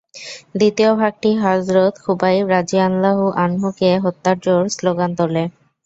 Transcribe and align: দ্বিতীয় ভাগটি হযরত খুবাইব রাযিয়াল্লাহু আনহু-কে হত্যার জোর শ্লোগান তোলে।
দ্বিতীয় 0.55 0.91
ভাগটি 0.95 1.29
হযরত 1.43 1.93
খুবাইব 2.03 2.43
রাযিয়াল্লাহু 2.49 3.25
আনহু-কে 3.43 3.91
হত্যার 4.03 4.37
জোর 4.43 4.63
শ্লোগান 4.75 5.11
তোলে। 5.17 5.43